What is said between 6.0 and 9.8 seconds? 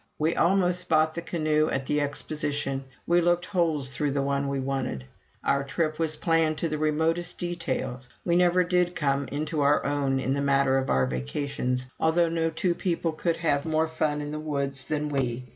planned to the remotest detail. We never did come into